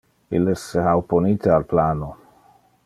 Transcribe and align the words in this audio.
Ille 0.37 0.53
se 0.61 0.85
ha 0.87 0.95
opponite 1.01 1.53
al 1.59 1.69
plano. 1.75 2.13